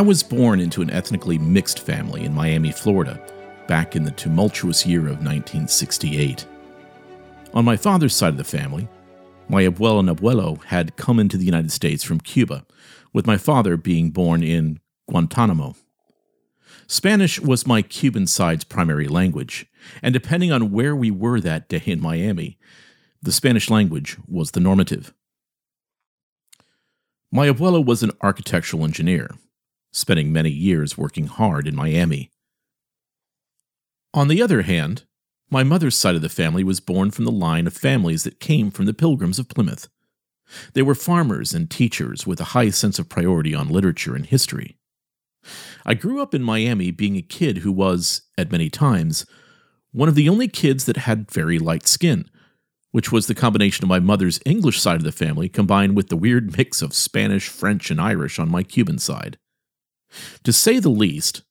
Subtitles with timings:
[0.00, 3.20] I was born into an ethnically mixed family in Miami, Florida,
[3.68, 6.46] back in the tumultuous year of 1968.
[7.52, 8.88] On my father's side of the family,
[9.50, 12.64] my abuelo and abuelo had come into the United States from Cuba,
[13.12, 15.74] with my father being born in Guantanamo.
[16.86, 19.66] Spanish was my Cuban side's primary language,
[20.02, 22.58] and depending on where we were that day in Miami,
[23.20, 25.12] the Spanish language was the normative.
[27.30, 29.32] My abuelo was an architectural engineer,
[29.92, 32.30] spending many years working hard in Miami.
[34.12, 35.04] On the other hand,
[35.50, 38.70] my mother's side of the family was born from the line of families that came
[38.70, 39.88] from the Pilgrims of Plymouth.
[40.74, 44.76] They were farmers and teachers with a high sense of priority on literature and history.
[45.86, 49.26] I grew up in Miami being a kid who was, at many times,
[49.92, 52.26] one of the only kids that had very light skin,
[52.92, 56.16] which was the combination of my mother's English side of the family combined with the
[56.16, 59.38] weird mix of Spanish, French, and Irish on my Cuban side.
[60.44, 61.42] To say the least,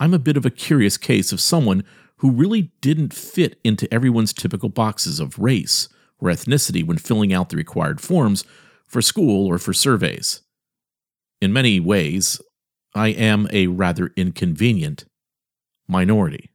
[0.00, 1.84] I'm a bit of a curious case of someone
[2.18, 7.48] who really didn't fit into everyone's typical boxes of race or ethnicity when filling out
[7.48, 8.44] the required forms
[8.86, 10.42] for school or for surveys.
[11.40, 12.40] In many ways,
[12.94, 15.04] I am a rather inconvenient
[15.86, 16.50] minority.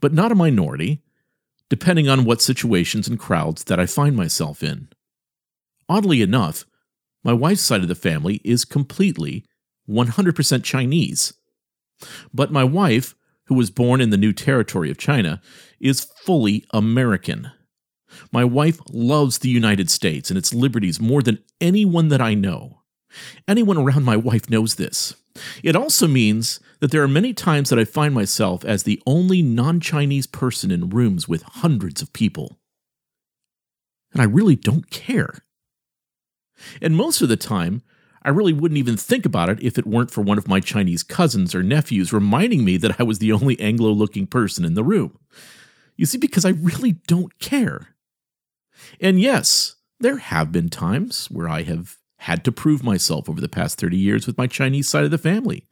[0.00, 1.02] But not a minority,
[1.70, 4.88] depending on what situations and crowds that I find myself in.
[5.88, 6.66] Oddly enough,
[7.22, 9.46] my wife's side of the family is completely
[9.88, 11.34] 100% Chinese.
[12.32, 13.14] But my wife,
[13.46, 15.40] who was born in the new territory of China,
[15.80, 17.50] is fully American.
[18.32, 22.80] My wife loves the United States and its liberties more than anyone that I know.
[23.46, 25.14] Anyone around my wife knows this.
[25.62, 29.42] It also means that there are many times that I find myself as the only
[29.42, 32.58] non Chinese person in rooms with hundreds of people.
[34.12, 35.44] And I really don't care.
[36.80, 37.82] And most of the time,
[38.24, 41.02] I really wouldn't even think about it if it weren't for one of my Chinese
[41.02, 44.84] cousins or nephews reminding me that I was the only Anglo looking person in the
[44.84, 45.18] room.
[45.96, 47.88] You see, because I really don't care.
[49.00, 53.48] And yes, there have been times where I have had to prove myself over the
[53.48, 55.66] past 30 years with my Chinese side of the family.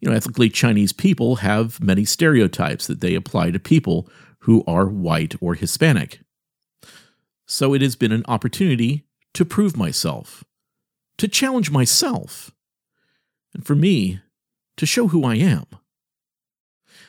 [0.00, 4.08] You know, ethnically Chinese people have many stereotypes that they apply to people
[4.40, 6.20] who are white or Hispanic.
[7.46, 10.44] So it has been an opportunity to prove myself
[11.18, 12.52] to challenge myself,
[13.52, 14.20] and for me
[14.76, 15.66] to show who I am.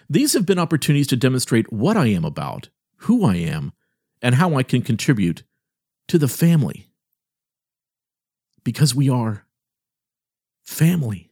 [0.10, 3.74] These have been opportunities to demonstrate what I am about, who I am,
[4.22, 5.44] and how I can contribute
[6.08, 6.90] to the family.
[8.64, 9.46] Because we are
[10.64, 11.32] family.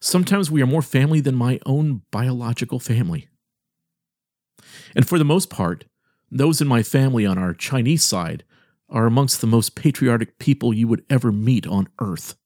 [0.00, 3.28] Sometimes we are more family than my own biological family.
[4.94, 5.84] And for the most part,
[6.30, 8.44] those in my family on our Chinese side
[8.88, 12.36] are amongst the most patriotic people you would ever meet on earth.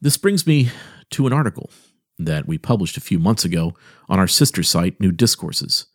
[0.00, 0.70] This brings me
[1.10, 1.70] to an article
[2.18, 3.74] that we published a few months ago
[4.08, 5.86] on our sister site, New Discourses,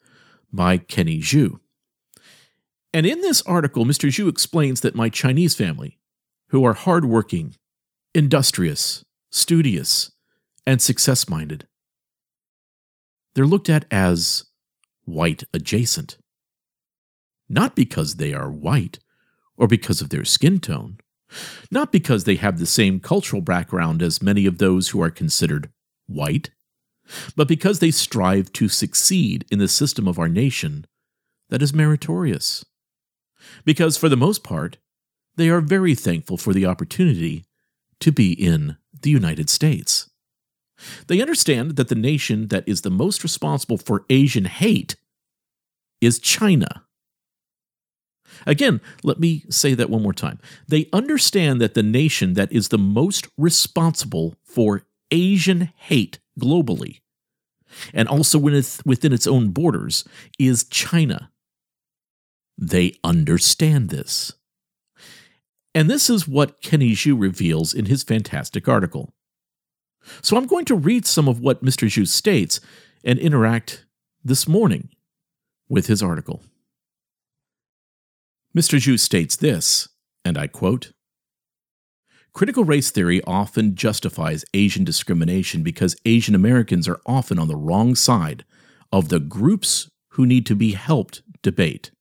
[0.51, 1.59] by Kenny Xu.
[2.93, 4.09] And in this article, Mr.
[4.09, 5.97] Xu explains that my Chinese family,
[6.49, 7.55] who are hardworking,
[8.13, 10.11] industrious, studious,
[10.65, 11.67] and success minded,
[13.33, 14.45] they're looked at as
[15.05, 16.17] white adjacent
[17.51, 18.99] not because they are white
[19.57, 20.97] or because of their skin tone,
[21.69, 25.69] not because they have the same cultural background as many of those who are considered
[26.07, 26.51] white,
[27.35, 30.85] but because they strive to succeed in the system of our nation
[31.49, 32.65] that is meritorious.
[33.65, 34.77] Because, for the most part,
[35.35, 37.43] they are very thankful for the opportunity
[37.99, 40.09] to be in the United States.
[41.07, 44.95] They understand that the nation that is the most responsible for Asian hate
[45.99, 46.85] is China.
[48.45, 50.39] Again, let me say that one more time.
[50.67, 57.01] They understand that the nation that is the most responsible for Asian hate globally,
[57.93, 60.05] and also within its own borders,
[60.39, 61.31] is China.
[62.57, 64.33] They understand this.
[65.73, 69.13] And this is what Kenny Xu reveals in his fantastic article.
[70.21, 71.87] So I'm going to read some of what Mr.
[71.87, 72.59] Xu states
[73.03, 73.85] and interact
[74.23, 74.89] this morning
[75.69, 76.43] with his article.
[78.55, 78.77] Mr.
[78.77, 79.87] Xu states this,
[80.25, 80.91] and I quote
[82.33, 87.95] Critical race theory often justifies Asian discrimination because Asian Americans are often on the wrong
[87.95, 88.43] side
[88.91, 91.91] of the groups who need to be helped debate.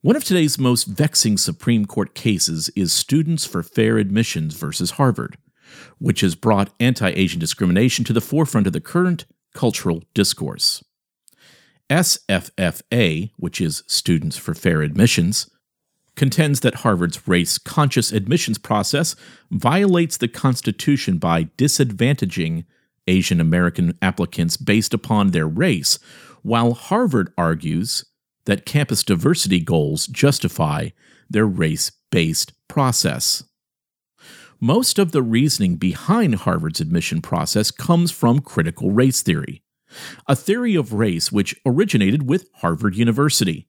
[0.00, 5.36] One of today's most vexing Supreme Court cases is Students for Fair Admissions versus Harvard,
[5.98, 10.82] which has brought anti Asian discrimination to the forefront of the current cultural discourse.
[11.90, 15.48] SFFA, which is Students for Fair Admissions,
[16.16, 19.14] contends that Harvard's race conscious admissions process
[19.50, 22.64] violates the Constitution by disadvantaging
[23.06, 25.98] Asian American applicants based upon their race,
[26.42, 28.04] while Harvard argues
[28.46, 30.88] that campus diversity goals justify
[31.28, 33.44] their race based process.
[34.60, 39.62] Most of the reasoning behind Harvard's admission process comes from critical race theory,
[40.26, 43.68] a theory of race which originated with Harvard University.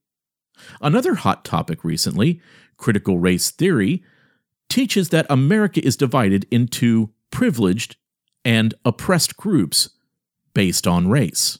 [0.81, 2.41] Another hot topic recently,
[2.77, 4.03] critical race theory,
[4.69, 7.95] teaches that America is divided into privileged
[8.43, 9.89] and oppressed groups
[10.53, 11.59] based on race.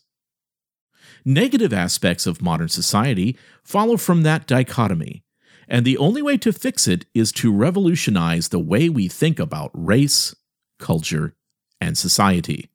[1.25, 5.23] Negative aspects of modern society follow from that dichotomy,
[5.67, 9.71] and the only way to fix it is to revolutionize the way we think about
[9.73, 10.33] race,
[10.79, 11.35] culture,
[11.81, 12.69] and society.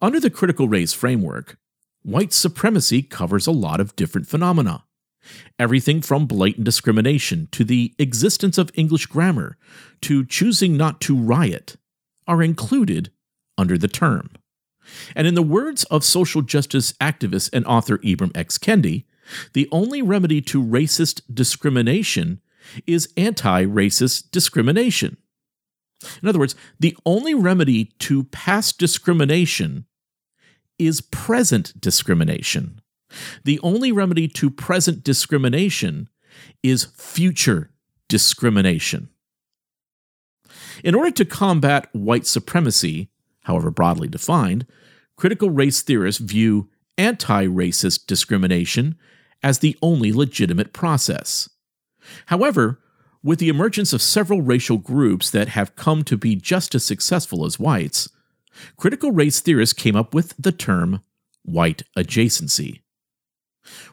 [0.00, 1.56] Under the critical race framework,
[2.02, 4.84] white supremacy covers a lot of different phenomena.
[5.58, 9.56] Everything from blatant discrimination to the existence of English grammar
[10.02, 11.76] to choosing not to riot
[12.26, 13.10] are included
[13.58, 14.30] under the term.
[15.16, 18.58] And in the words of social justice activist and author Ibram X.
[18.58, 19.04] Kendi,
[19.52, 22.40] the only remedy to racist discrimination
[22.86, 25.16] is anti racist discrimination.
[26.22, 29.86] In other words, the only remedy to past discrimination
[30.78, 32.80] is present discrimination.
[33.44, 36.08] The only remedy to present discrimination
[36.62, 37.70] is future
[38.08, 39.08] discrimination.
[40.84, 43.10] In order to combat white supremacy,
[43.44, 44.66] however broadly defined,
[45.16, 46.68] critical race theorists view
[46.98, 48.96] anti racist discrimination
[49.42, 51.48] as the only legitimate process.
[52.26, 52.80] However,
[53.26, 57.44] with the emergence of several racial groups that have come to be just as successful
[57.44, 58.08] as whites,
[58.76, 61.02] critical race theorists came up with the term
[61.42, 62.82] white adjacency.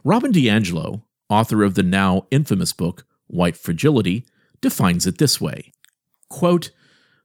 [0.04, 4.24] Robin DiAngelo, author of the now infamous book White Fragility,
[4.62, 5.74] defines it this way
[6.30, 6.70] Quote,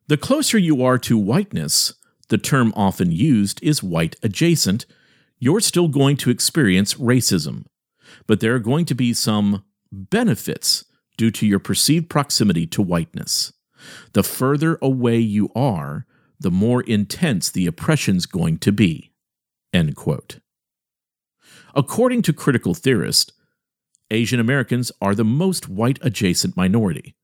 [0.06, 1.92] The closer you are to whiteness,
[2.30, 4.86] the term often used is white adjacent,
[5.38, 7.66] you're still going to experience racism,
[8.26, 9.62] but there are going to be some
[9.92, 10.86] benefits
[11.18, 13.52] due to your perceived proximity to whiteness.
[14.14, 16.06] The further away you are,
[16.40, 19.12] the more intense the oppression's going to be.
[19.74, 20.38] End quote.
[21.74, 23.32] According to critical theorists,
[24.10, 27.14] Asian Americans are the most white adjacent minority.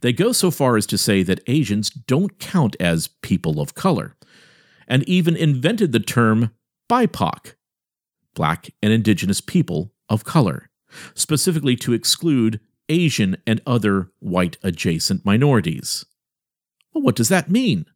[0.00, 4.16] They go so far as to say that Asians don't count as people of color,
[4.88, 6.50] and even invented the term
[6.90, 7.54] BIPOC,
[8.34, 10.70] Black and Indigenous People of Color,
[11.14, 16.04] specifically to exclude Asian and other white adjacent minorities.
[16.92, 17.86] Well, what does that mean?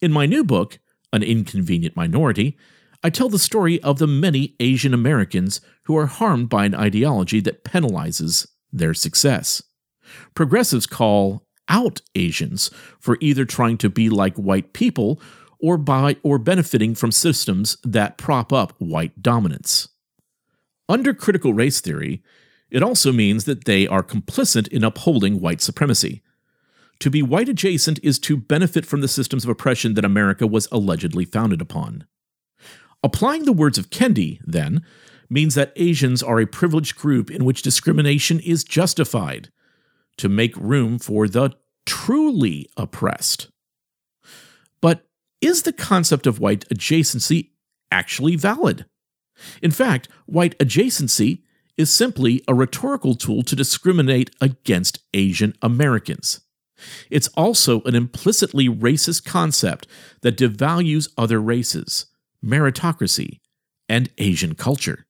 [0.00, 0.78] In my new book,
[1.12, 2.56] An Inconvenient Minority,
[3.02, 7.40] I tell the story of the many Asian Americans who are harmed by an ideology
[7.40, 9.62] that penalizes their success.
[10.34, 15.20] Progressives call out Asians for either trying to be like white people
[15.60, 19.88] or by or benefiting from systems that prop up white dominance.
[20.88, 22.22] Under critical race theory,
[22.70, 26.22] it also means that they are complicit in upholding white supremacy.
[27.00, 30.68] To be white adjacent is to benefit from the systems of oppression that America was
[30.70, 32.04] allegedly founded upon.
[33.02, 34.84] Applying the words of Kendi, then,
[35.30, 39.50] means that Asians are a privileged group in which discrimination is justified
[40.18, 41.54] to make room for the
[41.86, 43.48] truly oppressed.
[44.82, 45.06] But
[45.40, 47.50] is the concept of white adjacency
[47.90, 48.84] actually valid?
[49.62, 51.42] In fact, white adjacency
[51.76, 56.40] is simply a rhetorical tool to discriminate against Asian Americans.
[57.10, 59.86] It's also an implicitly racist concept
[60.22, 62.06] that devalues other races,
[62.44, 63.40] meritocracy,
[63.88, 65.06] and Asian culture.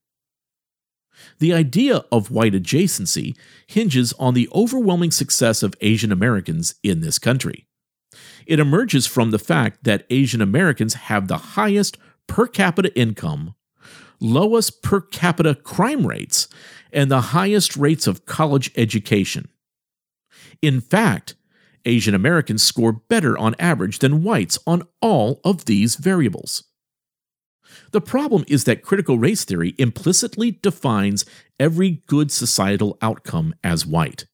[1.39, 3.35] The idea of white adjacency
[3.67, 7.67] hinges on the overwhelming success of Asian Americans in this country.
[8.45, 13.55] It emerges from the fact that Asian Americans have the highest per capita income,
[14.21, 16.47] lowest per capita crime rates,
[16.93, 19.49] and the highest rates of college education.
[20.61, 21.35] In fact,
[21.85, 26.63] Asian Americans score better on average than whites on all of these variables.
[27.91, 31.25] The problem is that critical race theory implicitly defines
[31.59, 34.25] every good societal outcome as white.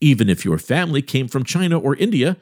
[0.00, 2.36] Even if your family came from China or India,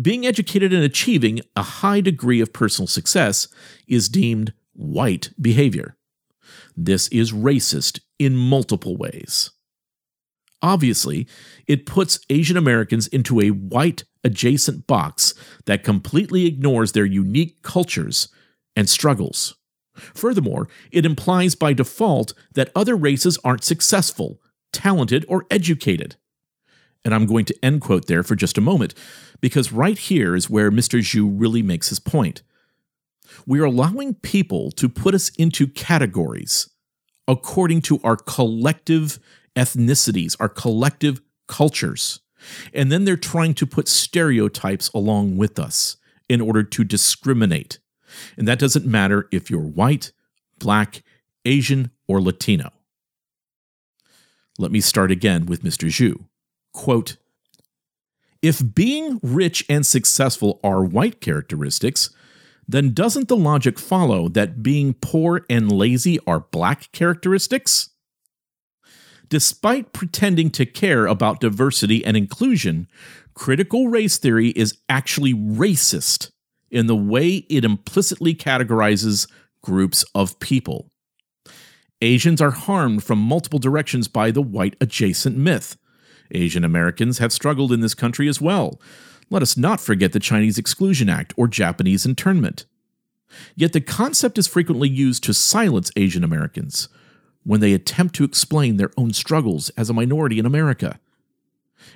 [0.00, 3.48] being educated and achieving a high degree of personal success
[3.86, 5.96] is deemed white behavior.
[6.76, 9.50] This is racist in multiple ways.
[10.62, 11.26] Obviously,
[11.66, 15.34] it puts Asian Americans into a white adjacent box
[15.66, 18.28] that completely ignores their unique cultures
[18.74, 19.56] and struggles.
[19.94, 24.40] Furthermore, it implies by default that other races aren't successful,
[24.72, 26.16] talented, or educated.
[27.04, 28.94] And I'm going to end quote there for just a moment,
[29.40, 30.98] because right here is where Mr.
[30.98, 32.42] Xu really makes his point.
[33.46, 36.70] We are allowing people to put us into categories
[37.26, 39.18] according to our collective
[39.56, 42.20] ethnicities, our collective cultures.
[42.72, 45.96] And then they're trying to put stereotypes along with us
[46.28, 47.78] in order to discriminate.
[48.36, 50.12] And that doesn't matter if you're white,
[50.58, 51.02] black,
[51.44, 52.70] Asian, or Latino.
[54.58, 55.88] Let me start again with Mr.
[55.88, 56.26] Xu.
[56.72, 57.16] Quote
[58.40, 62.10] If being rich and successful are white characteristics,
[62.66, 67.90] then doesn't the logic follow that being poor and lazy are black characteristics?
[69.28, 72.88] Despite pretending to care about diversity and inclusion,
[73.34, 76.30] critical race theory is actually racist
[76.70, 79.28] in the way it implicitly categorizes
[79.62, 80.90] groups of people.
[82.02, 85.78] Asians are harmed from multiple directions by the white adjacent myth.
[86.32, 88.80] Asian Americans have struggled in this country as well.
[89.30, 92.66] Let us not forget the Chinese Exclusion Act or Japanese internment.
[93.56, 96.88] Yet the concept is frequently used to silence Asian Americans
[97.42, 100.98] when they attempt to explain their own struggles as a minority in America.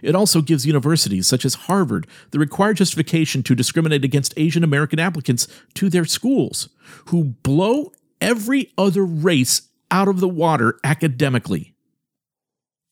[0.02, 4.98] It also gives universities such as Harvard the required justification to discriminate against Asian American
[4.98, 6.68] applicants to their schools,
[7.06, 11.74] who blow every other race out of the water academically.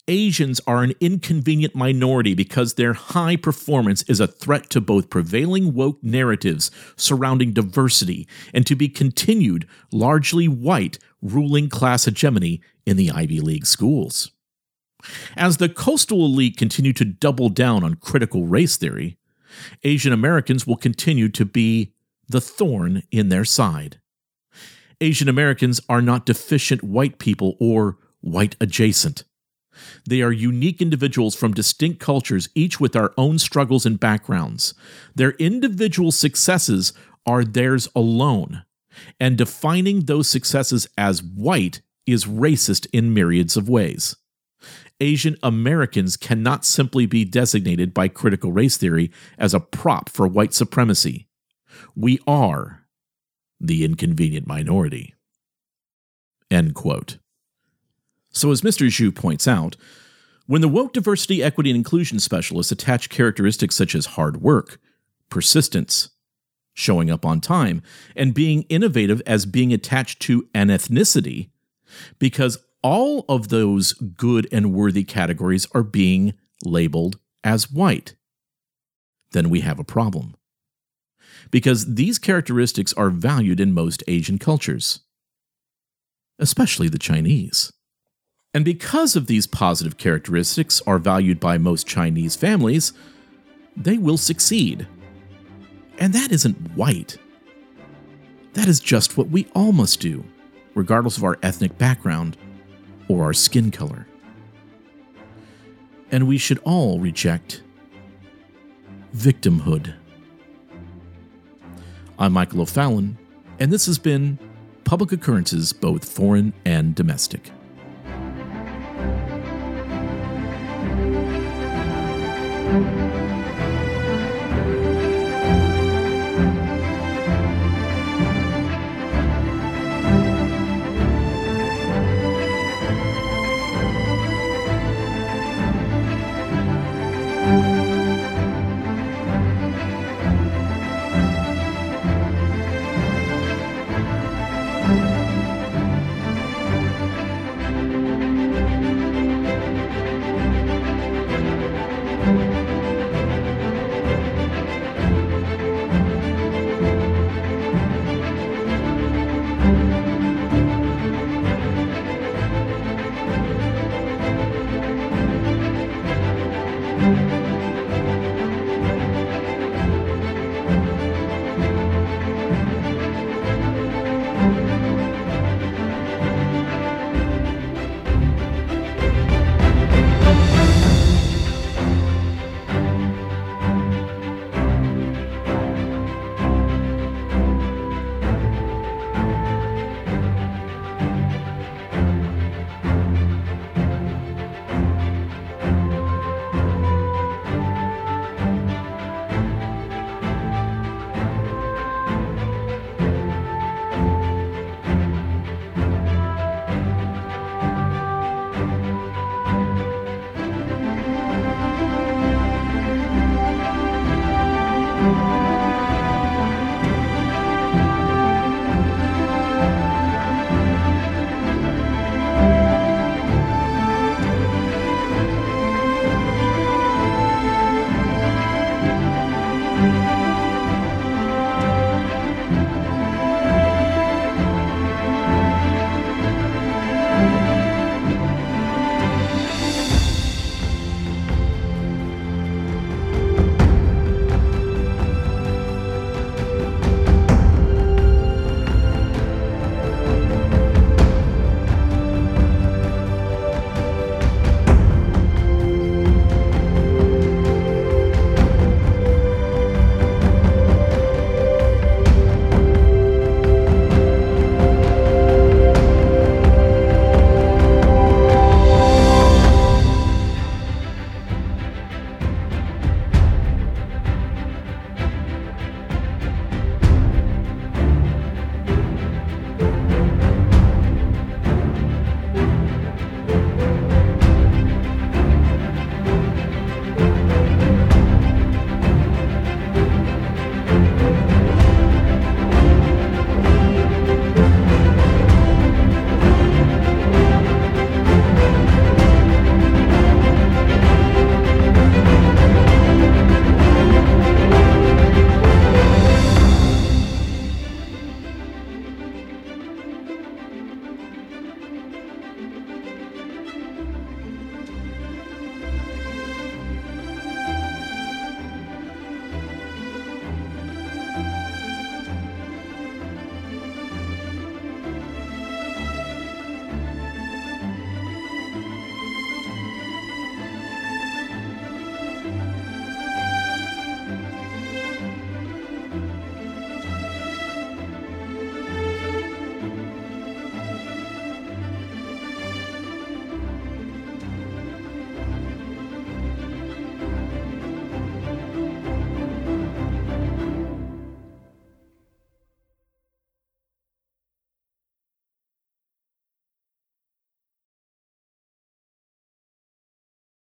[0.08, 5.74] Asians are an inconvenient minority because their high performance is a threat to both prevailing
[5.74, 13.10] woke narratives surrounding diversity and to be continued largely white ruling class hegemony in the
[13.10, 14.30] Ivy League schools.
[15.36, 19.18] As the coastal elite continue to double down on critical race theory,
[19.82, 21.92] Asian Americans will continue to be
[22.28, 24.00] the thorn in their side.
[25.00, 29.24] Asian Americans are not deficient white people or white adjacent.
[30.06, 34.74] They are unique individuals from distinct cultures, each with our own struggles and backgrounds.
[35.14, 36.92] Their individual successes
[37.26, 38.64] are theirs alone,
[39.18, 44.16] and defining those successes as white is racist in myriads of ways.
[45.00, 50.54] Asian Americans cannot simply be designated by critical race theory as a prop for white
[50.54, 51.28] supremacy.
[51.94, 52.86] We are
[53.60, 55.14] the inconvenient minority.
[56.50, 57.18] End quote.
[58.36, 58.86] So, as Mr.
[58.86, 59.76] Xu points out,
[60.44, 64.78] when the woke diversity, equity, and inclusion specialists attach characteristics such as hard work,
[65.30, 66.10] persistence,
[66.74, 67.80] showing up on time,
[68.14, 71.48] and being innovative as being attached to an ethnicity,
[72.18, 78.16] because all of those good and worthy categories are being labeled as white,
[79.30, 80.36] then we have a problem.
[81.50, 85.00] Because these characteristics are valued in most Asian cultures,
[86.38, 87.72] especially the Chinese.
[88.56, 92.94] And because of these positive characteristics are valued by most Chinese families,
[93.76, 94.86] they will succeed.
[95.98, 97.18] And that isn't white.
[98.54, 100.24] That is just what we all must do,
[100.74, 102.38] regardless of our ethnic background
[103.08, 104.06] or our skin color.
[106.10, 107.62] And we should all reject
[109.14, 109.92] victimhood.
[112.18, 113.18] I'm Michael O'Fallon,
[113.58, 114.38] and this has been
[114.84, 117.50] Public Occurrences, both foreign and domestic.